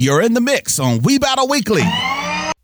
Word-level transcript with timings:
You're 0.00 0.22
in 0.22 0.32
the 0.32 0.40
mix 0.40 0.78
on 0.80 1.00
We 1.02 1.18
Battle 1.18 1.46
Weekly. 1.46 1.82
I'm 1.82 2.54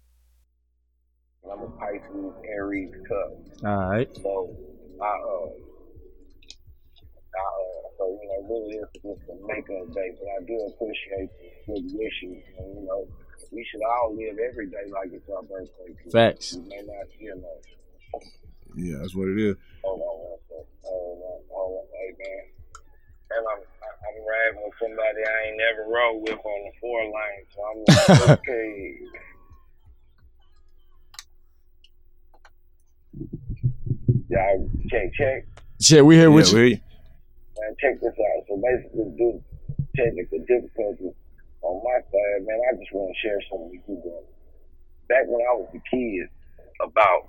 a 1.44 1.68
Pisces 1.78 2.32
Aries 2.48 2.94
Cub. 3.06 3.36
All 3.62 3.90
right. 3.90 4.08
So, 4.22 4.56
I, 4.96 5.04
uh, 5.04 5.52
I, 7.36 7.44
uh, 7.44 7.92
so, 7.98 8.08
you 8.16 8.24
know, 8.24 8.40
really 8.48 8.80
it's 8.80 8.92
just 9.04 9.28
a 9.28 9.36
makeup 9.46 9.84
day, 9.92 10.16
but 10.16 10.28
I 10.32 10.40
do 10.48 10.56
appreciate 10.72 11.28
the 11.68 11.74
good 11.74 11.84
wishes. 11.92 12.40
And, 12.56 12.72
you 12.80 12.86
know, 12.88 13.06
we 13.52 13.60
should 13.70 13.82
all 13.84 14.16
live 14.16 14.38
every 14.40 14.70
day 14.70 14.88
like 14.90 15.12
it's 15.12 15.28
our 15.28 15.42
birthday. 15.42 15.92
'cause 15.92 16.12
Facts. 16.12 16.54
We 16.56 16.62
may 16.70 16.80
not 16.88 17.04
see 17.20 17.26
enough. 17.26 18.24
Yeah, 18.76 18.96
that's 19.02 19.14
what 19.14 19.28
it 19.28 19.36
is. 19.38 19.56
Hold 19.84 20.00
on 20.00 20.16
one 20.24 20.38
second. 20.48 20.64
Hold 20.84 21.20
on, 21.20 21.40
hold 21.52 21.84
on. 21.84 21.86
Hey, 22.00 22.16
man. 22.16 22.44
And 23.28 23.44
I'm, 23.44 23.60
I- 23.60 24.00
I'm 24.08 24.24
riding 24.24 24.64
with 24.64 24.65
somebody 24.80 25.20
I 25.24 25.48
ain't 25.48 25.56
never 25.56 25.88
rode 25.90 26.22
with 26.22 26.40
on 26.44 26.60
the 26.64 26.72
four 26.80 27.00
lane, 27.04 27.44
so 27.52 27.58
I'm 27.64 27.78
like, 28.28 28.38
okay. 28.40 28.98
Y'all 34.28 34.70
check, 34.90 35.14
check. 35.14 35.46
Shit, 35.80 36.04
we 36.04 36.16
here 36.16 36.30
with 36.30 36.52
yeah, 36.52 36.58
you. 36.58 36.64
we, 36.64 36.70
Man, 37.58 37.76
check 37.80 38.00
this 38.00 38.12
out. 38.12 38.44
So 38.48 38.60
basically, 38.60 39.12
due 39.16 39.42
to 39.42 39.86
technical 39.96 40.38
difficulties 40.40 41.14
on 41.62 41.82
my 41.82 41.98
side, 42.00 42.46
man, 42.46 42.58
I 42.72 42.76
just 42.76 42.92
want 42.92 43.14
to 43.14 43.20
share 43.20 43.38
something 43.50 43.70
with 43.70 43.80
you 43.88 43.96
guys. 44.04 44.28
Back 45.08 45.24
when 45.28 45.40
I 45.40 45.54
was 45.54 45.68
a 45.74 45.82
kid, 45.90 46.28
about 46.80 47.28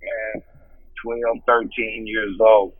man, 0.00 0.42
12, 1.02 1.38
13 1.46 2.06
years 2.06 2.36
old, 2.40 2.72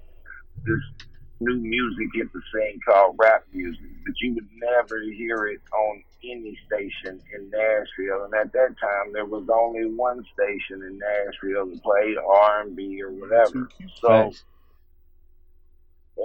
this 0.65 1.00
new 1.41 1.57
music 1.57 2.09
hit 2.15 2.33
the 2.33 2.41
scene 2.53 2.79
called 2.87 3.17
rap 3.19 3.45
music, 3.53 3.81
but 4.05 4.15
you 4.21 4.35
would 4.35 4.49
never 4.55 5.01
hear 5.03 5.47
it 5.47 5.61
on 5.73 6.03
any 6.23 6.59
station 6.67 7.21
in 7.35 7.51
Nashville. 7.51 8.25
And 8.25 8.35
at 8.35 8.53
that 8.53 8.75
time, 8.81 9.13
there 9.13 9.25
was 9.25 9.49
only 9.53 9.87
one 9.87 10.25
station 10.35 10.83
in 10.83 10.99
Nashville 10.99 11.67
that 11.67 11.83
played 11.83 12.17
R&B 12.19 13.03
or 13.03 13.11
whatever. 13.13 13.69
So 14.01 14.33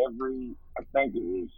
every, 0.07 0.55
I 0.77 0.83
think 0.93 1.15
it 1.15 1.23
was 1.23 1.49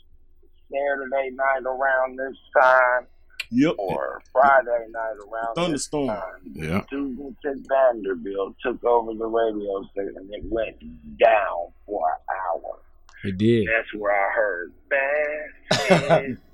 Saturday 0.71 1.31
night 1.31 1.63
around 1.65 2.17
this 2.17 2.37
time 2.61 3.07
yep. 3.51 3.75
or 3.77 4.21
Friday 4.31 4.85
night 4.91 5.15
around 5.27 5.55
Thunderstorm. 5.55 6.07
this 6.07 6.15
time. 6.15 6.69
Yeah. 6.69 6.81
Susan 6.89 7.35
T. 7.41 7.49
Vanderbilt 7.67 8.55
took 8.63 8.83
over 8.83 9.13
the 9.13 9.25
radio 9.25 9.83
station 9.91 10.15
and 10.17 10.29
it 10.31 10.43
went 10.45 10.79
down 11.17 11.71
for 11.85 12.03
an 12.07 12.35
hour. 12.63 12.79
It 13.27 13.37
did. 13.37 13.67
That's 13.67 13.93
where 13.93 14.13
I 14.13 14.31
heard 14.33 14.73
bad 14.89 16.29
is 16.29 16.37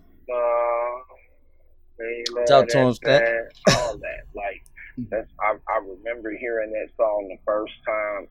Talk 2.48 2.68
to 2.70 2.78
him, 2.80 2.94
Stat. 2.94 3.24
all 3.70 3.98
that. 3.98 4.26
Like 4.36 4.64
that's 5.10 5.30
I, 5.40 5.56
I 5.70 5.78
remember 5.80 6.32
hearing 6.38 6.72
that 6.72 6.90
song 6.98 7.28
the 7.30 7.38
first 7.46 7.74
time 7.86 8.28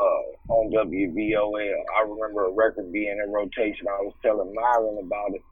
uh, 0.00 0.52
on 0.52 0.72
WVOL. 0.72 1.72
I 1.96 2.02
remember 2.02 2.46
a 2.46 2.50
record 2.52 2.92
being 2.92 3.20
in 3.22 3.32
rotation. 3.32 3.86
I 3.88 4.02
was 4.02 4.14
telling 4.22 4.52
Myron 4.54 4.98
about 5.04 5.34
it 5.34 5.42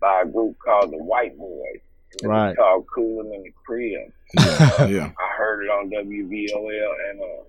by 0.00 0.22
a 0.24 0.26
group 0.26 0.56
called 0.64 0.92
the 0.92 0.98
White 1.02 1.36
Boys. 1.38 1.80
It 2.12 2.22
was 2.22 2.28
Right. 2.28 2.56
called 2.56 2.86
Coolin' 2.94 3.32
in 3.34 3.42
the 3.42 3.52
Crib. 3.66 4.10
Yeah, 4.38 4.86
yeah. 4.86 5.10
I 5.18 5.36
heard 5.36 5.64
it 5.64 5.68
on 5.70 5.90
WVOL 5.90 7.10
and 7.10 7.20
uh 7.20 7.44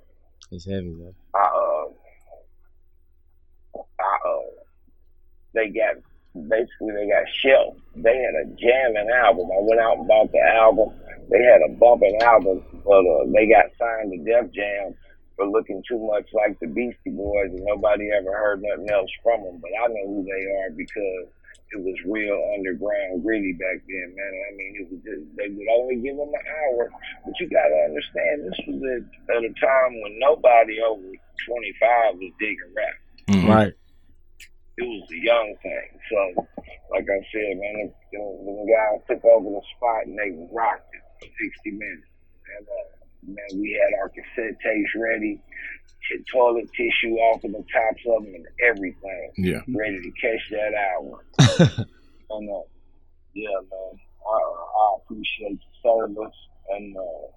It's 0.52 0.66
heavy 0.66 0.94
though. 0.98 1.16
I 1.34 1.40
uh, 3.76 3.82
I 4.00 4.30
uh, 4.30 4.40
they 5.54 5.70
got 5.70 5.96
basically 6.48 6.94
they 6.94 7.10
got 7.10 7.26
shelved. 7.42 7.82
They 7.96 8.16
had 8.16 8.36
a 8.36 8.46
jamming 8.56 9.10
album. 9.10 9.50
I 9.52 9.62
went 9.62 9.82
out 9.82 9.98
and 9.98 10.08
bought 10.08 10.32
the 10.32 10.44
album. 10.56 10.94
They 11.30 11.44
had 11.44 11.62
a 11.62 11.74
bumping 11.78 12.18
album, 12.22 12.64
but 12.86 13.06
uh, 13.06 13.26
they 13.34 13.46
got 13.46 13.70
signed 13.78 14.12
to 14.14 14.20
Def 14.26 14.52
Jam 14.52 14.94
for 15.36 15.48
looking 15.48 15.84
too 15.88 16.00
much 16.00 16.28
like 16.34 16.60
the 16.60 16.68
Beastie 16.68 17.14
Boys, 17.14 17.54
and 17.54 17.64
nobody 17.66 18.10
ever 18.12 18.34
heard 18.34 18.62
nothing 18.62 18.90
else 18.90 19.10
from 19.24 19.44
them. 19.44 19.62
But 19.62 19.72
I 19.78 19.88
know 19.88 20.08
who 20.08 20.24
they 20.26 20.44
are 20.60 20.72
because 20.72 21.30
it 21.72 21.80
was 21.80 21.96
real 22.06 22.38
underground 22.58 23.22
gritty 23.24 23.54
back 23.54 23.82
then, 23.86 24.10
man. 24.18 24.34
I 24.50 24.56
mean, 24.58 24.74
it 24.82 24.86
was 24.90 25.02
just, 25.06 25.24
they 25.38 25.50
would 25.54 25.70
only 25.70 26.02
give 26.02 26.18
them 26.18 26.34
an 26.34 26.46
hour, 26.50 26.90
but 27.26 27.34
you 27.40 27.48
got 27.50 27.70
to 27.70 27.80
understand 27.86 28.50
this 28.50 28.60
was 28.66 28.82
at, 28.90 29.38
at 29.38 29.44
a 29.46 29.54
time 29.54 30.02
when 30.02 30.18
nobody 30.18 30.82
over 30.82 31.14
25 31.46 32.18
was 32.18 32.32
digging 32.40 32.74
rap. 32.74 32.98
Mhm. 33.30 33.48
Right. 33.48 33.74
It 34.80 34.88
was 34.88 35.04
a 35.12 35.20
young 35.20 35.50
thing. 35.62 35.90
So, 36.08 36.20
like 36.92 37.04
I 37.04 37.20
said, 37.36 37.52
man, 37.60 37.92
the, 38.16 38.20
the 38.24 38.64
guys 38.64 39.04
took 39.12 39.24
over 39.28 39.52
the 39.52 39.62
spot 39.76 40.08
and 40.08 40.16
they 40.16 40.32
rocked 40.56 40.88
it 40.96 41.04
for 41.20 41.28
60 41.28 41.72
minutes. 41.76 42.08
And, 42.56 42.64
uh, 42.64 42.88
man, 43.36 43.60
we 43.60 43.76
had 43.76 43.92
our 44.00 44.08
cassette 44.10 44.56
tapes 44.64 44.96
ready, 44.96 45.42
toilet 46.32 46.72
tissue 46.76 47.16
off 47.28 47.44
of 47.44 47.52
the 47.52 47.64
tops 47.68 48.04
of 48.08 48.24
them 48.24 48.34
and 48.34 48.48
everything 48.64 49.32
Yeah. 49.38 49.62
ready 49.68 50.00
to 50.00 50.12
catch 50.16 50.44
that 50.52 50.74
hour. 50.74 51.26
and 52.32 52.50
uh, 52.50 52.64
yeah, 53.36 53.60
man, 53.60 53.94
I, 54.26 54.38
I 54.40 54.86
appreciate 55.04 55.60
the 55.60 55.74
service 55.84 56.40
and 56.72 56.96
uh, 56.96 57.28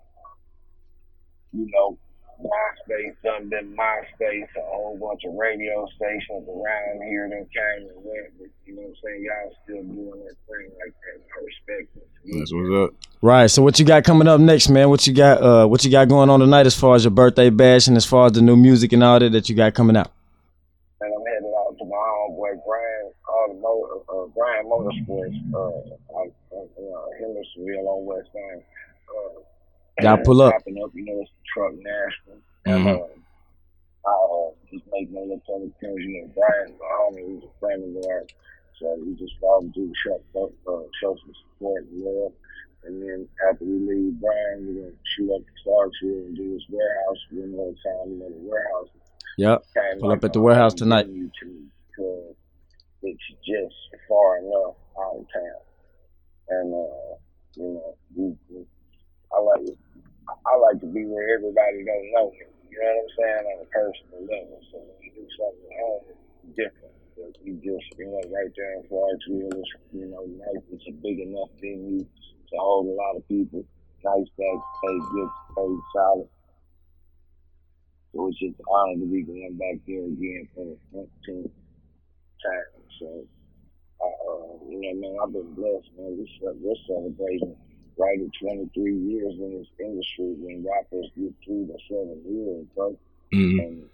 you 1.52 1.66
know, 1.74 1.98
MySpace 2.42 3.14
done 3.22 3.48
been 3.48 3.76
MySpace, 3.76 4.48
a 4.56 4.62
whole 4.62 4.98
bunch 4.98 5.22
of 5.24 5.34
radio 5.34 5.86
stations 5.96 6.48
around 6.48 7.02
here 7.08 7.28
that 7.28 7.46
came 7.50 7.88
and 7.88 8.04
went, 8.04 8.38
but 8.38 8.48
you 8.66 8.74
know 8.74 8.82
what 8.82 8.88
I'm 8.88 8.96
saying? 9.04 9.24
Y'all 9.24 9.56
still 9.64 9.82
doing 9.82 10.24
that 10.24 10.36
thing 10.46 10.70
like 10.78 10.94
that. 10.94 11.22
I 11.22 11.44
respect 11.44 11.96
it. 11.96 12.38
That's 12.38 12.52
what's 12.52 12.74
up. 12.74 12.90
Right. 13.20 13.46
So 13.46 13.62
what 13.62 13.78
you 13.78 13.84
got 13.84 14.04
coming 14.04 14.28
up 14.28 14.40
next, 14.40 14.68
man? 14.68 14.88
What 14.90 15.06
you 15.06 15.12
got? 15.12 15.42
Uh, 15.42 15.66
what 15.66 15.84
you 15.84 15.90
got 15.90 16.08
going 16.08 16.30
on 16.30 16.40
tonight 16.40 16.66
as 16.66 16.78
far 16.78 16.94
as 16.96 17.04
your 17.04 17.10
birthday 17.10 17.50
bash 17.50 17.86
and 17.86 17.96
as 17.96 18.04
far 18.04 18.26
as 18.26 18.32
the 18.32 18.42
new 18.42 18.56
music 18.56 18.92
and 18.92 19.02
all 19.02 19.18
that 19.18 19.32
that 19.32 19.48
you 19.48 19.54
got 19.54 19.74
coming 19.74 19.96
out? 19.96 20.10
and 21.02 21.12
I'm 21.14 21.24
headed 21.26 21.50
out 21.58 21.74
to 21.78 21.84
my 21.84 21.98
homeboy 21.98 22.62
Brian 22.66 23.10
Automotive, 23.26 24.02
uh, 24.08 24.26
Brian 24.34 24.66
Motorsports, 24.66 25.38
uh, 25.54 26.18
out 26.18 26.32
in 26.52 26.94
uh, 26.94 27.06
Hendersonville 27.18 27.88
on 27.88 28.06
West 28.06 28.30
End. 28.36 28.62
Uh, 29.10 29.40
Y'all 30.00 30.18
pull 30.24 30.42
up. 30.42 30.54
Up, 30.54 30.62
you 30.66 30.74
know, 30.74 30.90
it's 30.94 31.30
truck 31.52 31.72
national. 31.74 32.38
Mhm. 32.66 33.00
uh, 33.00 34.08
I 34.08 34.12
uh, 34.12 34.50
just 34.70 34.84
make 34.90 35.10
my 35.12 35.20
little 35.20 35.42
public 35.46 35.70
appearance. 35.76 36.00
You 36.02 36.22
know, 36.22 36.30
Brian's 36.34 36.78
my 36.80 36.86
homie, 36.86 37.34
he's 37.34 37.44
a 37.44 37.58
friend 37.60 37.96
of 37.96 38.04
ours. 38.10 38.28
So 38.80 38.96
we 39.04 39.14
just 39.14 39.34
follow 39.40 39.70
through 39.74 39.88
the 39.88 39.94
show, 40.02 40.20
uh, 40.66 40.82
show 41.00 41.16
some 41.16 41.34
support 41.34 41.84
and 41.84 42.02
love. 42.02 42.32
And 42.84 43.00
then 43.00 43.28
after 43.48 43.64
we 43.64 43.78
leave 43.78 44.20
Brian, 44.20 44.66
we're 44.66 44.82
going 44.82 44.92
to 44.92 44.98
shoot 45.14 45.30
up 45.32 45.42
to 45.42 45.52
Clarksville 45.62 46.26
and 46.26 46.36
do 46.36 46.52
this 46.54 46.66
warehouse 46.68 47.18
one 47.30 47.52
more 47.52 47.74
time. 47.84 48.10
You 48.10 48.18
know, 48.18 48.28
the 48.30 48.48
warehouse 48.50 48.88
Yep. 49.38 49.64
Pull 50.00 50.12
up 50.12 50.24
at 50.24 50.32
the 50.32 50.40
warehouse 50.40 50.74
tonight. 50.74 51.06
venue 51.06 51.30
to 51.40 51.46
me 51.46 51.62
because 51.88 52.34
it's 53.02 53.22
just 53.46 54.02
far 54.08 54.38
enough 54.38 54.74
out 54.98 55.16
of 55.16 55.26
town. 55.32 55.62
And 56.48 56.74
uh, 56.74 57.14
you 57.56 57.74
know, 57.74 57.96
we, 58.14 58.36
we, 58.50 58.64
I 59.34 59.40
like 59.40 59.60
I 60.28 60.56
like 60.56 60.80
to 60.80 60.86
be 60.86 61.04
where 61.06 61.21
everybody 61.34 61.84
don't 61.84 62.08
know 62.14 62.28
me. 62.36 62.46
You 62.70 62.76
know 62.80 62.92
what 62.92 63.02
I'm 63.04 63.12
saying 63.16 63.44
on 63.48 63.58
a 63.64 63.68
personal 63.72 64.20
level. 64.28 64.58
So 64.72 64.76
when 64.84 64.98
you 65.04 65.12
do 65.16 65.26
something 65.36 65.68
at 65.72 65.80
home, 65.82 66.04
it's 66.12 66.52
different. 66.56 66.96
But 67.16 67.32
we 67.44 67.52
just 67.60 67.86
you 67.98 68.08
know 68.12 68.22
right 68.32 68.52
there 68.56 68.74
in 68.80 68.82
Clarksville, 68.88 69.52
it's 69.56 69.72
you 69.92 70.06
know 70.08 70.24
nice. 70.28 70.64
It's 70.72 70.88
a 70.88 70.94
big 71.00 71.20
enough 71.20 71.50
venue 71.60 72.04
to 72.04 72.54
hold 72.58 72.88
a 72.88 72.96
lot 72.96 73.16
of 73.16 73.26
people. 73.28 73.64
Nice 74.04 74.30
backstage, 74.38 75.06
good 75.12 75.30
stage, 75.54 75.84
solid. 75.96 76.28
So 78.14 78.28
it's 78.28 78.38
just 78.40 78.58
an 78.58 78.66
honor 78.70 79.00
to 79.00 79.06
be 79.06 79.22
going 79.22 79.56
back 79.58 79.80
there 79.86 80.04
again 80.04 80.48
for 80.54 80.66
the 80.66 80.78
15th 80.96 81.52
time. 82.42 82.82
So, 83.00 83.08
uh, 84.00 84.06
uh, 84.06 84.54
you 84.68 84.78
know, 84.80 84.94
man, 85.00 85.16
I've 85.22 85.32
been 85.32 85.54
blessed, 85.54 85.90
man. 85.98 86.18
We 86.18 86.26
ce- 86.38 86.58
we're 86.60 86.82
celebrating 86.88 87.56
right 87.96 88.18
at 88.20 88.32
23 88.40 88.96
years 88.98 89.34
in 89.38 89.58
this 89.58 89.68
industry 89.78 90.34
when 90.38 90.64
rappers 90.64 91.10
get 91.16 91.32
three 91.44 91.66
to 91.66 91.76
seven 91.88 92.22
years, 92.26 92.66
bro. 92.74 92.96
hmm 93.32 93.58
And 93.60 93.88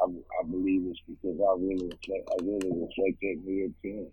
I, 0.00 0.04
I 0.04 0.44
believe 0.50 0.82
it's 0.90 1.00
because 1.06 1.38
I 1.38 1.52
really 1.60 1.86
reflect, 1.86 2.28
I 2.30 2.44
really 2.44 2.70
reflect 2.70 3.20
that 3.20 3.42
mid 3.44 3.74
ten. 3.82 4.06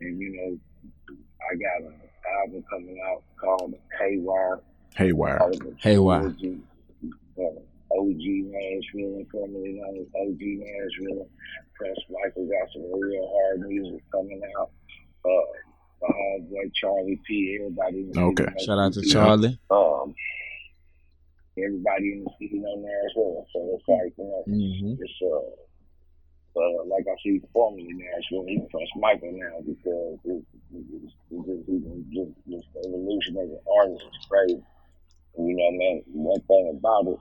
And 0.00 0.20
you 0.20 0.30
know, 0.36 1.16
I 1.50 1.54
got 1.56 1.88
an 1.88 2.00
album 2.42 2.64
coming 2.70 3.00
out 3.06 3.22
called 3.40 3.74
Haywire. 3.98 4.60
Haywire. 4.96 5.50
Haywire. 5.78 6.34
OG, 7.92 8.22
Nashville, 8.22 9.24
formerly 9.32 9.80
known 9.80 9.98
as 9.98 10.06
OG 10.14 10.40
Nashville. 10.40 11.28
Prince 11.74 11.98
Michael 12.10 12.46
got 12.46 12.72
some 12.72 12.86
real 13.00 13.28
hard 13.34 13.68
music 13.68 14.02
coming 14.12 14.40
out. 14.58 14.70
My 16.82 16.88
homeboy 16.88 16.96
Charlie 16.98 17.20
P. 17.26 17.58
Everybody. 17.60 17.98
in 17.98 18.10
the 18.12 18.20
Okay. 18.20 18.46
Shout 18.64 18.78
out 18.78 18.92
to 18.94 19.00
who 19.00 19.02
he 19.02 19.06
is. 19.08 19.12
Charlie. 19.12 19.58
Um, 19.70 20.14
everybody 21.58 22.12
in 22.12 22.24
the 22.24 22.30
city 22.40 22.58
know 22.58 22.76
Nashville, 22.76 23.46
so 23.52 23.78
it's 23.78 23.88
like 23.88 24.14
you 24.16 24.24
know, 24.24 24.42
hmm 24.46 25.02
it's 25.02 25.12
uh, 25.22 26.60
uh, 26.60 26.84
like 26.86 27.04
I 27.06 27.14
see 27.22 27.40
formerly 27.52 27.88
Nashville, 27.92 28.44
he 28.46 28.58
trusts 28.70 28.96
Michael 28.96 29.32
now 29.32 29.60
because 29.64 30.18
it's, 30.24 30.46
it's, 30.74 31.14
it's 31.30 31.46
just, 31.46 31.68
even 31.68 32.04
just, 32.10 32.32
just 32.48 32.66
the 32.74 32.88
evolution 32.88 33.36
as 33.38 33.50
an 33.50 33.60
artist 33.78 34.02
is 34.02 34.26
crazy. 34.26 34.62
And, 35.36 35.48
you 35.48 35.56
know, 35.56 35.70
man, 35.70 36.02
one 36.06 36.40
thing 36.40 36.74
about 36.76 37.06
it, 37.06 37.18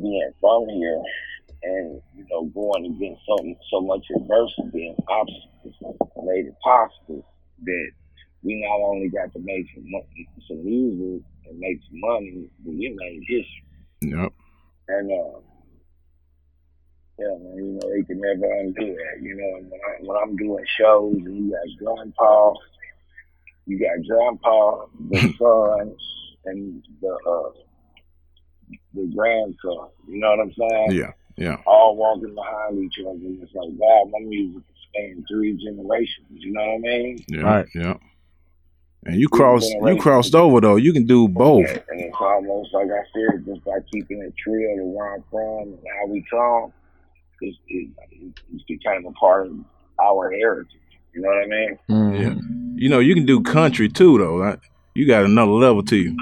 being 0.00 0.32
from 0.40 0.68
here 0.68 1.02
and, 1.62 2.00
you 2.16 2.24
know, 2.30 2.44
going 2.44 2.86
against 2.86 3.20
so, 3.26 3.36
so 3.70 3.80
much 3.82 4.06
adversity 4.16 4.88
and 4.88 4.96
obstacles 5.08 5.76
made 6.24 6.46
it 6.46 6.56
possible 6.64 7.26
that 7.64 7.90
we 8.42 8.64
not 8.66 8.80
only 8.86 9.08
got 9.08 9.32
to 9.32 9.38
make 9.40 9.66
some, 9.74 9.84
some 10.48 10.64
music 10.64 11.22
and 11.46 11.58
make 11.58 11.78
some 11.88 12.00
money, 12.00 12.48
but 12.64 12.72
we 12.72 12.96
made 12.96 13.20
history. 13.26 13.64
Yep. 14.02 14.32
And, 14.88 15.10
uh, 15.12 15.40
yeah, 17.18 17.36
man, 17.38 17.56
you 17.56 17.78
know, 17.78 17.90
they 17.90 18.02
can 18.02 18.20
never 18.20 18.52
undo 18.60 18.96
that. 18.96 19.22
You 19.22 19.36
know, 19.36 19.68
when, 19.68 19.80
I, 19.88 19.96
when 20.00 20.16
I'm 20.22 20.36
doing 20.36 20.64
shows 20.78 21.16
and 21.16 21.36
you 21.36 21.50
got 21.52 21.84
grandpa, 21.84 22.54
you 23.66 23.78
got 23.78 24.06
grandpa, 24.08 24.86
the 25.10 25.34
son, 25.38 25.96
and 26.46 26.82
the 27.02 27.08
uh, 27.08 27.50
the 28.94 29.12
grandson. 29.14 29.88
You 30.08 30.20
know 30.20 30.30
what 30.30 30.40
I'm 30.40 30.52
saying? 30.58 30.92
Yeah. 30.92 31.12
Yeah. 31.36 31.56
All 31.66 31.96
walking 31.96 32.34
behind 32.34 32.78
each 32.84 32.98
other. 33.00 33.12
And 33.12 33.42
it's 33.42 33.54
like, 33.54 33.70
wow, 33.76 34.04
my 34.10 34.18
music 34.20 34.62
is 34.68 34.76
spanning 34.88 35.24
three 35.30 35.56
generations. 35.62 36.26
You 36.28 36.52
know 36.52 36.60
what 36.60 36.74
I 36.74 36.78
mean? 36.78 37.24
Yeah. 37.28 37.40
Right. 37.40 37.68
Yeah. 37.74 37.94
And 39.06 39.18
you 39.18 39.28
crossed 39.28 39.70
you 39.70 39.96
crossed 40.00 40.34
over 40.34 40.60
though. 40.60 40.76
You 40.76 40.92
can 40.92 41.06
do 41.06 41.26
both. 41.26 41.66
And, 41.68 41.82
and 41.88 42.00
it's 42.00 42.16
almost 42.20 42.74
like 42.74 42.88
I 42.90 43.02
said, 43.14 43.44
just 43.46 43.64
by 43.64 43.78
keeping 43.92 44.20
it 44.22 44.34
real 44.46 44.76
to 44.76 44.84
where 44.84 45.14
I'm 45.14 45.24
from 45.30 45.72
and 45.72 45.78
how 45.98 46.06
we 46.06 46.22
come, 46.30 46.72
it's, 47.40 47.56
it, 47.68 47.88
it's 48.52 48.62
become 48.64 49.06
a 49.06 49.12
part 49.12 49.46
of 49.46 49.56
our 50.02 50.30
heritage. 50.30 50.76
You 51.14 51.22
know 51.22 51.28
what 51.28 51.42
I 51.42 51.46
mean? 51.46 51.78
Mhm. 51.88 52.20
Yeah. 52.20 52.82
You 52.82 52.88
know, 52.88 52.98
you 52.98 53.14
can 53.14 53.24
do 53.26 53.42
country 53.42 53.88
too 53.88 54.18
though. 54.18 54.38
Right? 54.38 54.58
You 54.94 55.06
got 55.06 55.24
another 55.24 55.52
level 55.52 55.82
to 55.84 55.96
you. 55.96 56.16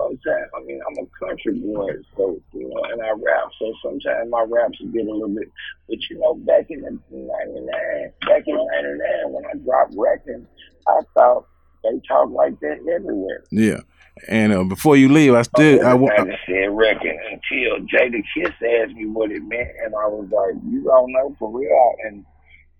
Sometimes, 0.00 0.50
I 0.56 0.62
mean, 0.64 0.80
I'm 0.86 1.04
a 1.04 1.26
country 1.26 1.54
boy, 1.58 1.90
so, 2.16 2.40
you 2.52 2.68
know, 2.68 2.82
and 2.92 3.02
I 3.02 3.10
rap, 3.10 3.50
so 3.58 3.72
sometimes 3.82 4.30
my 4.30 4.46
raps 4.48 4.78
get 4.92 5.06
a 5.06 5.10
little 5.10 5.28
bit, 5.28 5.50
but 5.88 5.98
you 6.08 6.18
know, 6.18 6.34
back 6.34 6.66
in 6.70 6.82
the 6.82 6.90
99, 7.10 8.12
back 8.26 8.42
in 8.46 8.56
99, 8.56 9.32
when 9.32 9.44
I 9.44 9.54
dropped 9.64 9.94
Wrecking, 9.96 10.46
I 10.86 11.00
thought 11.14 11.46
they 11.82 12.00
talk 12.06 12.30
like 12.30 12.58
that 12.60 12.78
everywhere. 12.94 13.42
Yeah. 13.50 13.80
And 14.28 14.52
uh, 14.52 14.64
before 14.64 14.96
you 14.96 15.08
leave, 15.08 15.34
I 15.34 15.42
still 15.42 15.84
I, 15.86 15.94
wa- 15.94 16.10
I 16.16 16.24
just 16.24 16.38
said 16.46 16.70
Wrecking 16.70 17.18
until 17.30 17.86
Jada 17.86 18.22
Kiss 18.34 18.50
asked 18.50 18.94
me 18.94 19.06
what 19.06 19.30
it 19.30 19.42
meant, 19.42 19.68
and 19.84 19.94
I 19.94 20.06
was 20.06 20.28
like, 20.30 20.62
you 20.70 20.82
don't 20.84 21.12
know 21.12 21.34
for 21.38 21.50
real? 21.56 21.94
And 22.04 22.24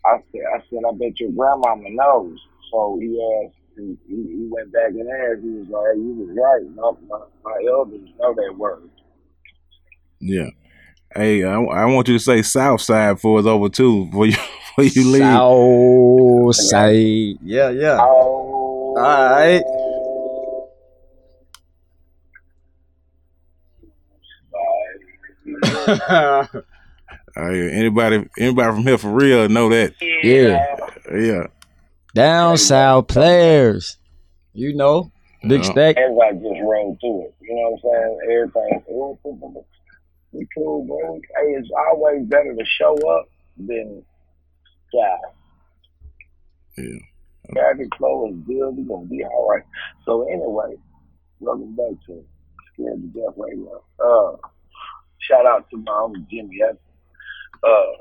I 0.06 0.18
said, 0.32 0.42
I 0.54 0.58
said, 0.70 0.80
I 0.88 0.92
bet 0.96 1.18
your 1.20 1.30
grandmama 1.32 1.90
knows. 1.90 2.38
So 2.72 2.98
he 3.00 3.18
asked, 3.44 3.57
he, 3.78 3.96
he 4.08 4.16
he 4.16 4.48
went 4.50 4.72
back 4.72 4.90
and 4.90 5.08
asked, 5.08 5.42
he 5.42 5.50
was 5.50 5.68
like, 5.68 5.94
hey, 5.94 6.00
you 6.00 6.14
was 6.14 6.30
right. 6.36 6.64
My, 6.76 6.90
my, 7.08 7.24
my 7.44 7.68
elders 7.72 8.08
know 8.20 8.34
that 8.34 8.54
word. 8.58 8.90
yeah. 10.20 10.50
Hey, 11.14 11.42
I, 11.42 11.54
I 11.58 11.84
want 11.86 12.06
you 12.08 12.18
to 12.18 12.22
say 12.22 12.42
South 12.42 12.82
Side 12.82 13.18
for 13.18 13.38
us 13.38 13.46
over 13.46 13.68
too 13.70 14.06
before 14.06 14.26
you 14.26 14.36
before 14.76 14.84
you 14.84 15.10
leave. 15.10 15.22
South 15.22 16.54
side. 16.56 17.38
Yeah, 17.42 17.70
yeah. 17.70 17.98
Oh. 18.00 18.94
Alright. 18.98 19.62
Hey, 27.34 27.70
anybody 27.70 28.28
anybody 28.36 28.72
from 28.74 28.82
here 28.82 28.98
for 28.98 29.10
real 29.12 29.48
know 29.48 29.68
that. 29.68 29.94
Yeah. 30.00 30.66
Yeah. 31.16 31.46
Down 32.18 32.58
south 32.58 33.06
players. 33.06 33.96
You 34.52 34.74
know, 34.74 35.12
big 35.46 35.62
Yeah. 35.64 35.70
stack. 35.70 35.96
Everybody 35.98 36.38
just 36.40 36.60
rolled 36.62 36.98
through 37.00 37.26
it. 37.26 37.34
You 37.40 37.54
know 37.54 37.70
what 37.80 37.94
I'm 37.94 38.18
saying? 38.24 38.82
Everything. 38.82 39.64
We 40.32 40.44
cool, 40.52 40.84
bro. 40.84 41.14
Hey, 41.14 41.52
it's 41.52 41.70
always 41.92 42.26
better 42.26 42.56
to 42.56 42.64
show 42.64 42.96
up 43.08 43.28
than 43.56 44.04
die. 44.92 45.16
Yeah. 46.76 46.98
Traffic 47.52 47.86
flow 47.96 48.28
is 48.30 48.36
good. 48.48 48.74
We're 48.76 48.96
gonna 48.96 49.06
be 49.06 49.24
all 49.24 49.48
right. 49.50 49.62
So 50.04 50.26
anyway, 50.28 50.74
welcome 51.38 51.76
back 51.76 52.04
to 52.06 52.24
Scared 52.72 53.00
to 53.00 53.06
Death 53.20 53.34
Radio. 53.36 53.80
Uh, 54.04 54.36
shout 55.18 55.46
out 55.46 55.70
to 55.70 55.76
my 55.76 55.92
homie 55.92 56.28
Jimmy 56.28 56.62
Evans. 56.64 56.80
Uh, 57.62 57.92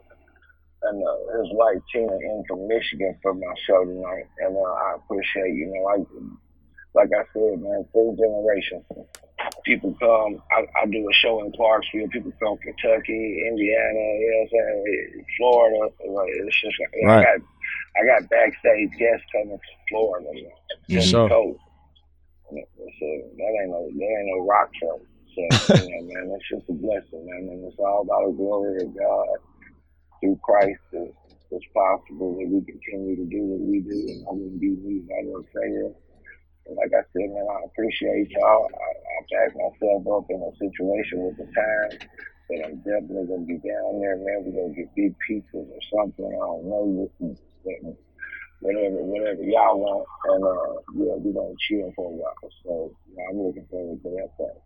and 0.83 1.03
uh, 1.03 1.39
his 1.41 1.49
wife 1.53 1.81
Tina 1.93 2.13
in 2.13 2.43
from 2.47 2.67
Michigan 2.67 3.17
for 3.21 3.33
my 3.33 3.53
show 3.67 3.85
tonight, 3.85 4.27
and 4.39 4.55
uh, 4.57 4.61
I 4.61 4.95
appreciate 4.97 5.55
you 5.55 5.67
know 5.73 5.83
like 5.85 6.07
like 6.95 7.09
I 7.15 7.23
said, 7.33 7.61
man, 7.61 7.85
three 7.93 8.15
generations. 8.19 8.83
People 9.65 9.95
come. 9.99 10.41
I, 10.51 10.65
I 10.81 10.85
do 10.87 11.07
a 11.09 11.13
show 11.13 11.43
in 11.45 11.51
Clarksville. 11.53 12.09
People 12.09 12.33
come 12.39 12.57
from 12.57 12.73
Kentucky, 12.73 13.43
Indiana, 13.47 14.05
you 14.19 14.29
know 14.31 14.47
what 14.49 14.65
I'm 14.65 14.83
saying, 14.83 15.25
Florida. 15.37 15.79
Like, 16.09 16.29
it's 16.47 16.61
just 16.61 16.75
I 16.81 17.07
Right. 17.07 17.25
got 17.25 17.39
I 17.97 18.01
got 18.07 18.29
backstage 18.29 18.91
guests 18.99 19.27
coming 19.31 19.59
from 19.59 19.79
Florida, 19.89 20.29
man. 20.33 20.51
For 20.89 21.01
From 21.01 21.01
sure. 21.01 21.23
the 21.23 21.29
coast. 21.29 21.61
So 22.51 23.07
that 23.37 23.53
ain't 23.61 23.71
no 23.71 23.81
that 23.87 24.11
ain't 24.19 24.29
no 24.31 24.45
rock 24.47 24.69
show. 24.81 25.01
So 25.35 25.41
you 25.75 25.85
know, 25.91 26.01
man, 26.13 26.31
that's 26.31 26.49
just 26.49 26.69
a 26.69 26.73
blessing, 26.73 27.25
man. 27.27 27.49
And 27.51 27.65
it's 27.65 27.79
all 27.79 28.03
about 28.03 28.27
the 28.31 28.37
glory 28.37 28.83
of 28.83 28.95
God 28.95 29.27
through 30.21 30.39
Christ 30.43 30.81
is 30.93 31.13
it's 31.49 31.65
possible 31.73 32.35
that 32.35 32.47
we 32.47 32.59
continue 32.67 33.15
to 33.15 33.25
do 33.31 33.39
what 33.47 33.63
we 33.63 33.79
do 33.79 33.99
and 34.11 34.19
I 34.27 34.31
wouldn't 34.35 34.59
be 34.59 34.75
me 34.75 34.99
if 34.99 35.07
I 35.07 35.23
didn't 35.23 35.47
say 35.55 35.67
it. 35.87 35.95
And 36.67 36.75
like 36.75 36.91
I 36.91 37.03
said, 37.15 37.31
man, 37.31 37.47
I 37.47 37.63
appreciate 37.71 38.27
y'all. 38.35 38.67
I, 38.67 38.89
I 38.91 39.17
back 39.31 39.55
myself 39.55 40.03
up 40.11 40.27
in 40.27 40.43
a 40.43 40.51
situation 40.59 41.23
with 41.23 41.37
the 41.39 41.47
time 41.55 41.91
that 42.49 42.59
I'm 42.67 42.77
definitely 42.83 43.27
gonna 43.31 43.47
be 43.47 43.59
down 43.63 43.99
there, 44.03 44.19
man. 44.19 44.43
We're 44.43 44.59
gonna 44.59 44.75
get 44.75 44.95
big 44.95 45.15
pizzas 45.23 45.67
or 45.71 45.83
something. 45.95 46.27
I 46.27 46.43
don't 46.43 46.67
know 46.67 47.09
whatever 48.59 48.99
whatever 49.07 49.43
y'all 49.43 49.79
want. 49.79 50.07
And 50.25 50.43
uh 50.43 50.73
yeah, 50.99 51.15
we're 51.15 51.33
gonna 51.33 51.55
chill 51.67 51.91
for 51.95 52.11
a 52.11 52.15
while. 52.15 52.51
So 52.63 52.91
yeah, 53.15 53.23
I'm 53.31 53.39
looking 53.39 53.67
forward 53.71 54.03
to 54.03 54.09
that 54.19 54.37
part. 54.37 54.59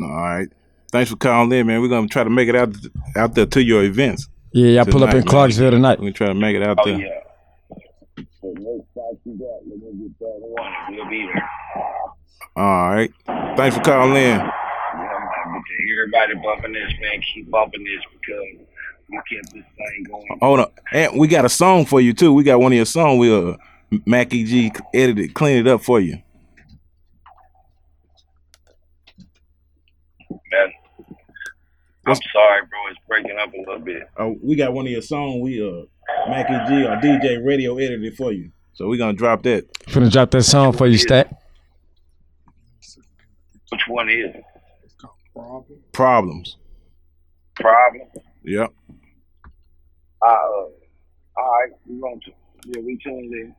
All 0.00 0.16
right. 0.16 0.48
Thanks 0.92 1.10
for 1.10 1.16
calling 1.16 1.52
in, 1.52 1.66
man. 1.66 1.80
We're 1.80 1.88
gonna 1.88 2.08
try 2.08 2.24
to 2.24 2.30
make 2.30 2.48
it 2.48 2.56
out 2.56 2.74
out 3.16 3.34
there 3.34 3.46
to 3.46 3.62
your 3.62 3.84
events. 3.84 4.28
Yeah, 4.52 4.82
y'all 4.82 4.84
pull 4.86 5.04
up 5.04 5.14
in 5.14 5.22
Clarksville 5.24 5.70
tonight. 5.70 6.00
We're 6.00 6.12
try 6.12 6.26
to 6.28 6.34
make 6.34 6.56
it 6.56 6.62
out 6.62 6.78
Oh 6.80 6.84
there. 6.84 6.98
yeah. 6.98 7.20
So 8.40 8.48
next 8.48 8.88
time 8.94 9.18
you 9.24 9.38
got, 9.38 9.68
let 9.68 9.78
me 9.94 10.08
get 10.08 10.18
that 10.18 10.38
one. 10.40 10.72
We'll 10.90 11.08
be 11.08 11.26
there. 11.32 11.48
All 12.56 12.90
right. 12.90 13.12
Thanks 13.56 13.76
for 13.76 13.82
calling 13.82 14.16
in. 14.16 14.22
Yeah, 14.22 14.40
man, 14.40 15.62
everybody 15.92 16.34
bumping 16.42 16.72
this, 16.72 16.92
man, 17.00 17.20
keep 17.32 17.48
bumping 17.50 17.84
this 17.84 18.02
because 18.20 18.66
we 19.08 19.16
kept 19.16 19.54
this 19.54 19.64
thing 19.76 20.04
going. 20.10 20.38
Hold 20.42 20.60
on. 20.60 20.66
And 20.92 21.18
we 21.18 21.28
got 21.28 21.44
a 21.44 21.48
song 21.48 21.84
for 21.86 22.00
you 22.00 22.12
too. 22.12 22.32
We 22.32 22.42
got 22.42 22.60
one 22.60 22.72
of 22.72 22.76
your 22.76 22.86
songs. 22.86 23.20
We'll, 23.20 23.52
uh, 23.52 23.56
Mackie 24.06 24.44
G 24.44 24.72
edited, 24.94 25.34
cleaned 25.34 25.66
it 25.66 25.70
up 25.70 25.82
for 25.82 26.00
you. 26.00 26.18
Man, 30.52 30.72
I'm 32.10 32.30
sorry, 32.32 32.62
bro. 32.68 32.78
It's 32.90 33.00
breaking 33.08 33.38
up 33.40 33.52
a 33.52 33.58
little 33.58 33.84
bit. 33.84 34.02
Uh, 34.16 34.30
we 34.42 34.56
got 34.56 34.72
one 34.72 34.86
of 34.86 34.92
your 34.92 35.02
songs. 35.02 35.42
We 35.42 35.60
uh 35.62 35.82
Mackie 36.28 36.52
G 36.68 36.86
our 36.86 36.96
DJ 37.00 37.44
radio 37.44 37.76
edited 37.76 38.16
for 38.16 38.32
you. 38.32 38.50
So 38.72 38.88
we're 38.88 38.98
gonna 38.98 39.12
drop 39.12 39.42
that. 39.44 39.72
Finna 39.84 40.10
drop 40.10 40.30
that 40.32 40.42
song 40.42 40.72
for 40.72 40.86
you, 40.86 40.98
Stack. 40.98 41.30
Which 43.70 43.82
one 43.88 44.08
is 44.08 44.34
it? 44.34 44.44
Problems. 45.92 46.56
Problem? 47.54 48.08
Yep. 48.44 48.72
Uh, 50.22 50.26
all 50.26 50.70
right, 51.36 51.70
we 51.86 52.00
going 52.00 52.20
to. 52.24 52.32
Yeah, 52.66 52.82
we 52.82 52.98
tuned 53.02 53.32
in. 53.32 53.54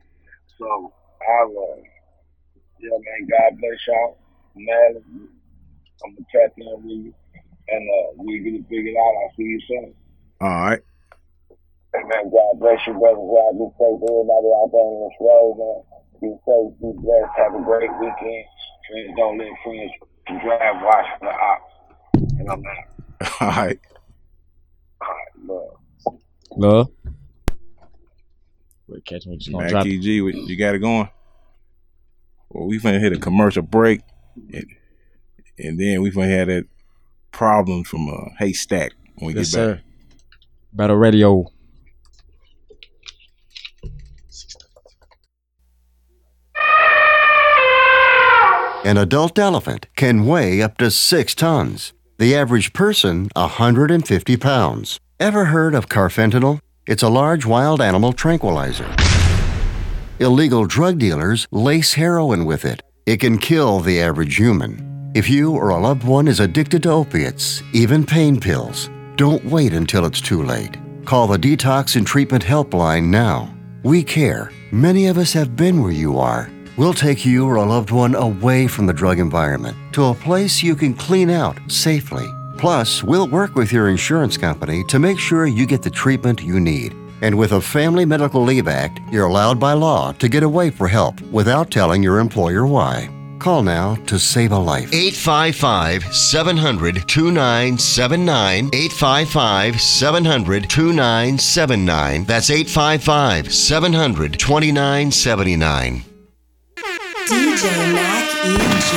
So, 0.58 0.92
I'll, 1.40 1.48
uh, 1.50 1.82
yeah, 2.78 2.90
man, 2.90 3.28
God 3.28 3.58
bless 3.60 3.78
y'all. 3.88 4.18
Man, 4.54 5.02
I'm 6.04 6.14
going 6.14 6.16
to 6.16 6.24
tap 6.32 6.52
in 6.56 6.66
with 6.66 6.84
you. 6.84 7.14
And 8.22 8.30
we 8.30 8.38
get 8.38 8.54
it 8.54 8.64
figured 8.70 8.94
out. 8.96 9.14
I'll 9.18 9.34
see 9.36 9.42
you 9.42 9.60
soon. 9.66 9.94
All 10.40 10.48
right. 10.48 10.80
Hey, 11.94 12.02
man, 12.06 12.30
God 12.30 12.60
bless 12.60 12.78
you, 12.86 12.94
brother. 12.94 13.18
God 13.18 13.58
be 13.58 13.66
safe 13.78 13.98
to 13.98 14.06
everybody 14.06 14.48
out 14.54 14.70
there 14.70 14.86
on 14.86 15.10
this 15.10 15.18
road, 15.20 15.58
man. 15.58 15.82
Be 16.22 16.30
safe, 16.46 16.70
be 16.80 16.92
blessed, 17.02 17.34
have 17.36 17.54
a 17.54 17.62
great 17.64 17.90
weekend. 17.98 18.44
Friends 18.88 19.12
don't 19.16 19.38
let 19.38 19.48
friends 19.64 19.90
drive, 20.42 20.82
watch 20.82 21.06
for 21.18 21.26
the 21.26 21.34
ops. 21.34 21.72
And 22.38 22.48
I'm 22.48 22.62
out. 22.64 23.40
All 23.40 23.48
right. 23.48 23.80
All 25.00 25.08
right, 25.08 25.46
love. 25.46 26.16
Love. 26.56 26.90
Wait, 28.88 29.04
catch 29.04 29.26
me. 29.26 29.36
Just 29.36 29.50
gonna 29.52 29.68
drop 29.68 29.84
Mackie 29.84 29.98
G, 29.98 30.20
what- 30.22 30.34
you 30.34 30.56
got 30.56 30.74
it 30.76 30.78
going? 30.78 31.08
Well, 32.50 32.68
we 32.68 32.78
finna 32.78 33.00
hit 33.00 33.12
a 33.12 33.18
commercial 33.18 33.62
break, 33.62 34.00
and, 34.52 34.66
and 35.58 35.80
then 35.80 36.02
we 36.02 36.10
finna 36.10 36.30
have 36.38 36.48
that 36.48 36.66
problems 37.32 37.88
from 37.88 38.08
uh, 38.08 38.28
Haystak 38.40 38.90
when 39.16 39.28
we 39.28 39.34
Yes, 39.34 39.50
get 39.52 39.56
back. 39.58 39.78
sir. 39.78 39.82
Battle 40.72 40.96
Radio. 40.96 41.46
An 48.84 48.96
adult 48.96 49.38
elephant 49.38 49.86
can 49.94 50.26
weigh 50.26 50.60
up 50.60 50.76
to 50.78 50.90
six 50.90 51.34
tons. 51.36 51.92
The 52.18 52.34
average 52.34 52.72
person, 52.72 53.28
150 53.36 54.36
pounds. 54.36 54.98
Ever 55.20 55.46
heard 55.46 55.74
of 55.74 55.88
carfentanil? 55.88 56.58
It's 56.88 57.02
a 57.04 57.08
large 57.08 57.46
wild 57.46 57.80
animal 57.80 58.12
tranquilizer. 58.12 58.92
Illegal 60.18 60.64
drug 60.66 60.98
dealers 60.98 61.46
lace 61.52 61.94
heroin 61.94 62.44
with 62.44 62.64
it. 62.64 62.82
It 63.06 63.18
can 63.18 63.38
kill 63.38 63.78
the 63.78 64.00
average 64.00 64.36
human. 64.36 64.91
If 65.14 65.28
you 65.28 65.54
or 65.54 65.68
a 65.68 65.78
loved 65.78 66.04
one 66.04 66.26
is 66.26 66.40
addicted 66.40 66.84
to 66.84 66.90
opiates, 66.90 67.62
even 67.74 68.06
pain 68.06 68.40
pills, 68.40 68.88
don't 69.16 69.44
wait 69.44 69.74
until 69.74 70.06
it's 70.06 70.22
too 70.22 70.42
late. 70.42 70.78
Call 71.04 71.26
the 71.26 71.36
Detox 71.36 71.96
and 71.96 72.06
Treatment 72.06 72.42
Helpline 72.42 73.08
now. 73.08 73.54
We 73.82 74.02
care. 74.02 74.50
Many 74.70 75.08
of 75.08 75.18
us 75.18 75.34
have 75.34 75.54
been 75.54 75.82
where 75.82 75.92
you 75.92 76.18
are. 76.18 76.50
We'll 76.78 76.94
take 76.94 77.26
you 77.26 77.46
or 77.46 77.56
a 77.56 77.62
loved 77.62 77.90
one 77.90 78.14
away 78.14 78.66
from 78.66 78.86
the 78.86 78.94
drug 78.94 79.18
environment 79.18 79.76
to 79.92 80.06
a 80.06 80.14
place 80.14 80.62
you 80.62 80.74
can 80.74 80.94
clean 80.94 81.28
out 81.28 81.58
safely. 81.70 82.26
Plus, 82.56 83.02
we'll 83.02 83.28
work 83.28 83.54
with 83.54 83.70
your 83.70 83.90
insurance 83.90 84.38
company 84.38 84.82
to 84.84 84.98
make 84.98 85.18
sure 85.18 85.44
you 85.44 85.66
get 85.66 85.82
the 85.82 85.90
treatment 85.90 86.40
you 86.40 86.58
need. 86.58 86.94
And 87.20 87.36
with 87.36 87.52
a 87.52 87.60
Family 87.60 88.06
Medical 88.06 88.42
Leave 88.42 88.66
Act, 88.66 88.98
you're 89.10 89.26
allowed 89.26 89.60
by 89.60 89.74
law 89.74 90.12
to 90.12 90.28
get 90.28 90.42
away 90.42 90.70
for 90.70 90.88
help 90.88 91.20
without 91.20 91.70
telling 91.70 92.02
your 92.02 92.18
employer 92.18 92.66
why. 92.66 93.10
Call 93.42 93.64
now 93.64 93.96
to 94.06 94.20
save 94.20 94.52
a 94.52 94.56
life. 94.56 94.94
855 94.94 96.14
700 96.14 97.08
2979. 97.08 98.70
855 98.72 99.80
700 99.80 100.70
2979. 100.70 102.24
That's 102.24 102.50
855 102.50 103.52
700 103.52 104.38
2979. 104.38 106.04
DJ 107.26 107.92
Mac 107.92 108.28
EG. 108.46 108.92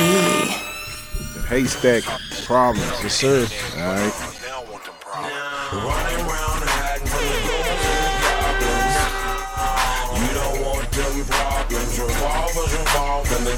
Haystak 1.48 2.04
problems. 2.46 3.02
Yes, 3.02 3.14
sir. 3.14 3.48
All 3.80 3.94
right. 3.96 4.36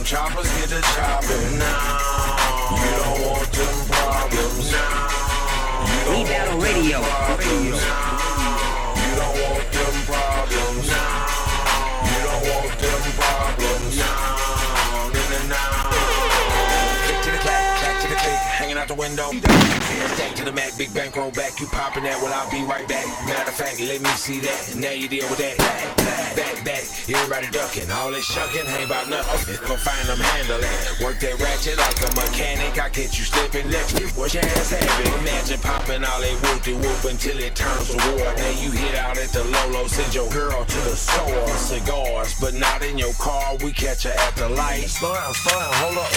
Choppers 0.09 0.49
get 0.57 0.71
to 0.71 0.81
chopping. 0.81 1.53
You 2.81 2.93
don't 2.97 3.21
want 3.29 3.53
them 3.53 3.77
problems. 3.93 4.73
We 6.09 6.25
battle 6.25 6.59
radio. 6.59 7.03
problems. 7.03 7.85
You 7.85 8.08
out 18.89 18.97
the 18.97 19.01
window. 19.01 19.31
Stack 20.15 20.35
to 20.37 20.45
the 20.45 20.53
Mac, 20.53 20.77
big 20.79 20.93
bank 20.95 21.17
roll 21.17 21.31
back. 21.33 21.61
You 21.61 21.67
popping 21.67 22.05
that, 22.05 22.21
well, 22.23 22.33
I'll 22.33 22.51
be 22.51 22.65
right 22.65 22.87
back. 22.89 23.05
Matter 23.27 23.51
of 23.51 23.57
fact, 23.57 23.81
let 23.81 24.01
me 24.01 24.11
see 24.17 24.41
that. 24.41 24.77
Now 24.77 24.93
you 24.93 25.09
deal 25.09 25.29
with 25.29 25.39
that. 25.39 25.57
Back, 25.59 26.37
back, 26.37 26.65
back. 26.65 26.85
Everybody 27.09 27.49
ducking. 27.51 27.91
All 27.91 28.11
this 28.11 28.25
shucking 28.25 28.67
ain't 28.67 28.87
about 28.87 29.09
nothing. 29.09 29.55
It's 29.55 29.61
gonna 29.61 29.79
find 29.81 30.05
them 30.09 30.19
handle 30.19 30.61
it. 30.61 31.05
Work 31.05 31.21
that 31.21 31.37
ratchet 31.41 31.77
like 31.77 31.99
a 32.05 32.11
mechanic. 32.17 32.77
I 32.81 32.89
catch 32.89 33.19
you 33.19 33.25
slipping. 33.25 33.71
Let 33.71 33.89
you 33.99 34.09
what 34.17 34.33
your 34.35 34.45
ass 34.45 34.71
having. 34.71 35.13
Imagine 35.21 35.61
popping 35.61 36.05
all 36.05 36.21
they 36.21 36.35
whoop 36.45 36.63
de 36.63 36.75
whoop 36.77 37.05
until 37.09 37.39
it 37.39 37.57
turns 37.57 37.91
to 37.93 37.97
war. 38.13 38.29
Then 38.37 38.55
you 38.63 38.71
hit 38.71 38.95
out 38.97 39.19
at 39.19 39.33
the 39.33 39.45
Lolo. 39.45 39.89
Send 39.89 40.15
your 40.15 40.29
girl 40.31 40.65
to 40.65 40.81
the 40.89 40.97
store. 40.97 41.49
Cigars, 41.57 42.35
but 42.41 42.55
not 42.55 42.85
in 42.85 42.99
your 42.99 43.15
car. 43.15 43.57
We 43.65 43.73
catch 43.73 44.05
her 44.05 44.13
at 44.13 44.37
the 44.37 44.49
light. 44.49 44.89
Slow 44.89 45.15
down, 45.15 45.35
slow 45.35 45.59
down. 45.59 45.73
Hold 45.81 45.99
up. 45.99 46.08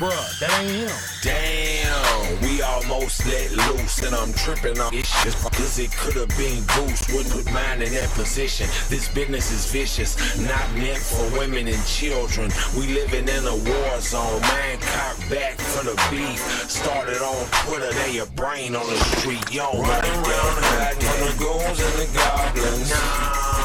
Bruh, 0.00 0.40
that 0.40 0.48
ain't 0.64 0.88
him. 0.88 0.96
Damn, 1.20 2.40
we 2.40 2.62
almost 2.62 3.20
let 3.28 3.52
loose, 3.52 4.00
and 4.00 4.16
I'm 4.16 4.32
tripping 4.32 4.80
on 4.80 4.94
it 4.94 5.04
just 5.04 5.36
because 5.44 5.78
it 5.78 5.92
could 5.92 6.16
have 6.16 6.32
been 6.40 6.64
Goose. 6.72 7.04
Wouldn't 7.12 7.28
put 7.28 7.44
mine 7.52 7.84
in 7.84 7.92
that 7.92 8.08
position. 8.16 8.64
This 8.88 9.12
business 9.12 9.52
is 9.52 9.70
vicious, 9.70 10.16
not 10.40 10.64
meant 10.72 11.04
for 11.04 11.20
women 11.36 11.68
and 11.68 11.84
children. 11.84 12.48
We 12.72 12.88
living 12.96 13.28
in 13.28 13.44
a 13.44 13.52
war 13.52 14.00
zone. 14.00 14.40
Man, 14.40 14.80
cock 14.80 15.20
back 15.28 15.60
for 15.60 15.84
the 15.84 15.92
beef. 16.08 16.40
Started 16.64 17.20
on 17.20 17.44
Twitter, 17.68 17.92
they 18.00 18.24
a 18.24 18.26
brain 18.40 18.74
on 18.74 18.88
the 18.88 18.96
street. 19.20 19.52
Yo, 19.52 19.68
running 19.68 20.16
around 20.16 20.56
hiding 20.80 20.96
from 20.96 21.28
the 21.28 21.34
ghouls 21.44 21.76
and 21.76 21.96
the 22.00 22.08
goblins. 22.16 22.88
Nah. 22.88 23.60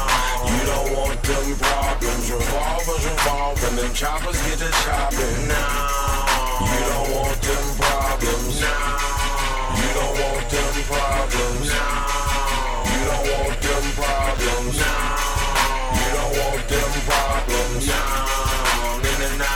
You 0.52 0.62
don't 0.68 0.92
want 1.00 1.22
them 1.24 1.56
problems. 1.56 2.30
Revolvers 2.30 3.04
revolve 3.08 3.64
and 3.64 3.78
them 3.78 3.94
choppers 3.94 4.36
get 4.44 4.58
to 4.60 4.70
chopping. 4.84 6.15
You 6.56 6.80
don't 6.88 7.10
want 7.12 7.36
them 7.42 7.66
problems. 7.76 8.60
You 8.60 9.90
don't 9.92 10.16
want 10.16 10.48
them 10.48 10.72
problems. 10.88 11.68
Now. 11.68 12.00
You 12.88 13.00
don't 13.04 13.26
want 13.28 13.60
them 13.60 13.84
problems. 13.92 14.76
Now. 14.80 15.20
You 16.00 16.08
don't 16.16 16.32
want 16.40 16.64
them 16.64 16.90
problems. 17.04 17.86
No, 17.86 18.00
no, 19.04 19.12
no, 19.20 19.28
no. 19.36 19.52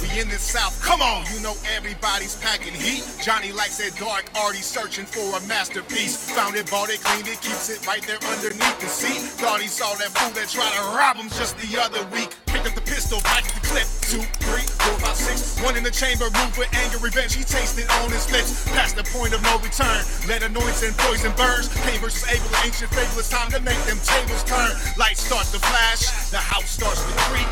We 0.00 0.08
in 0.20 0.28
the 0.30 0.38
South, 0.40 0.80
come 0.82 1.02
on, 1.02 1.26
you 1.34 1.40
know 1.40 1.54
everybody's 1.76 2.36
packing 2.36 2.72
heat. 2.72 3.04
Johnny 3.20 3.52
likes 3.52 3.78
it 3.78 3.94
dark, 3.96 4.24
already 4.36 4.62
searching 4.62 5.04
for 5.04 5.36
a 5.36 5.40
masterpiece. 5.46 6.30
Found 6.32 6.56
it, 6.56 6.70
bought 6.70 6.88
it, 6.88 7.02
cleaned 7.04 7.28
it, 7.28 7.42
keeps 7.42 7.68
it 7.68 7.86
right 7.86 8.02
there 8.06 8.18
underneath 8.24 8.80
the 8.80 8.86
seat. 8.88 9.20
Thought 9.36 9.60
he 9.60 9.68
saw 9.68 9.92
that 9.96 10.08
fool 10.16 10.32
that 10.32 10.48
tried 10.48 10.72
to 10.80 10.96
rob 10.96 11.16
him 11.16 11.28
just 11.28 11.58
the 11.58 11.78
other 11.78 12.02
week. 12.08 12.34
Picked 12.46 12.66
up 12.66 12.74
the 12.74 12.80
pistol, 12.80 13.18
the 13.20 13.57
clip. 13.68 13.88
Two, 14.08 14.24
three, 14.40 14.64
four, 14.80 14.96
five, 15.04 15.16
six. 15.16 15.60
One 15.60 15.76
in 15.76 15.84
the 15.84 15.92
chamber, 15.92 16.32
moved 16.32 16.56
with 16.56 16.72
anger, 16.72 16.98
revenge. 16.98 17.36
He 17.36 17.44
tasted 17.44 17.84
on 18.00 18.10
his 18.10 18.24
lips. 18.32 18.64
Past 18.72 18.96
the 18.96 19.04
point 19.12 19.36
of 19.36 19.42
no 19.44 19.60
return. 19.60 20.00
Let 20.26 20.42
annoyance 20.42 20.82
and 20.82 20.96
poison 20.96 21.32
burns. 21.36 21.68
Cain 21.84 22.00
versus 22.00 22.24
Abel, 22.32 22.48
ancient 22.64 22.90
fable. 22.90 23.20
It's 23.20 23.28
time 23.28 23.52
to 23.52 23.60
make 23.60 23.78
them 23.84 24.00
tables 24.00 24.42
turn. 24.44 24.72
Lights 24.96 25.22
start 25.28 25.46
to 25.52 25.60
flash, 25.60 26.32
the 26.32 26.40
house 26.40 26.68
starts 26.68 27.04
to 27.04 27.12
creak. 27.28 27.48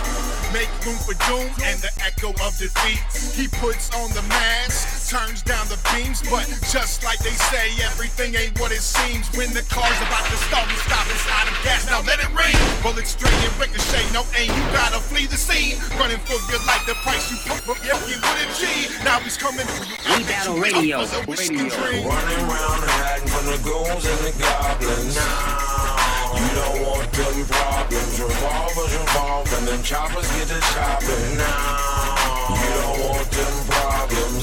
Make 0.54 0.70
room 0.88 0.96
for 1.04 1.12
doom 1.28 1.50
and 1.68 1.76
the 1.84 1.92
echo 2.00 2.32
of 2.40 2.56
defeat. 2.56 3.02
He 3.36 3.48
puts 3.60 3.92
on 3.92 4.08
the 4.16 4.22
mask, 4.32 5.05
turns 5.06 5.42
down 5.42 5.62
the 5.70 5.78
beams, 5.94 6.18
but 6.26 6.42
just 6.66 7.06
like 7.06 7.22
they 7.22 7.34
say, 7.46 7.70
everything 7.86 8.34
ain't 8.34 8.58
what 8.58 8.74
it 8.74 8.82
seems. 8.82 9.30
When 9.38 9.54
the 9.54 9.62
car's 9.70 9.94
about 10.02 10.26
to 10.26 10.38
start, 10.50 10.66
he 10.66 10.74
stop 10.82 11.06
inside 11.06 11.46
of 11.46 11.54
gas. 11.62 11.86
Now 11.86 12.02
let 12.02 12.18
it 12.18 12.30
rain. 12.34 12.58
Bullets 12.82 13.14
straight 13.14 13.38
and 13.46 13.54
ricochet, 13.54 14.02
no 14.10 14.26
aim. 14.34 14.50
You 14.50 14.64
gotta 14.74 14.98
flee 14.98 15.30
the 15.30 15.38
scene. 15.38 15.78
Running 15.94 16.18
for 16.26 16.42
your 16.50 16.58
life, 16.66 16.82
the 16.90 16.98
price 17.06 17.30
you 17.30 17.38
put 17.46 17.62
for 17.62 17.78
yeah, 17.86 17.94
you 18.10 18.18
with 18.18 18.42
a 18.42 18.46
G. 18.58 18.66
Now 19.06 19.22
he's 19.22 19.38
coming 19.38 19.66
for 19.78 19.86
you. 19.86 19.94
We 20.10 20.26
battle 20.26 20.58
radio. 20.58 21.06
Up 21.06 21.22
was 21.30 21.38
a 21.38 21.54
Radio. 21.54 21.70
dream. 21.70 22.02
Running 22.02 22.42
around 22.42 22.82
hiding 22.90 23.30
from 23.30 23.44
the 23.46 23.58
ghouls 23.62 24.02
and 24.02 24.20
the 24.26 24.34
goblins. 24.42 25.14
Now, 25.14 26.34
you 26.34 26.50
don't 26.50 26.78
want 26.82 27.06
them 27.14 27.36
problems. 27.46 28.14
Revolvers 28.18 28.90
revolve 28.90 29.48
and 29.54 29.64
them 29.70 29.82
choppers 29.86 30.26
get 30.34 30.50
to 30.50 30.58
chopping. 30.74 31.38
Now 31.38 32.26
you 32.58 32.70
don't 32.82 32.98
want 33.06 33.30
them 33.30 33.54
problems. 33.70 34.35